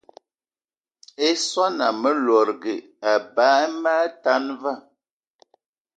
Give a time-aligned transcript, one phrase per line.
[1.27, 2.75] I swan ame lòdgì
[3.13, 4.73] eba eme atan va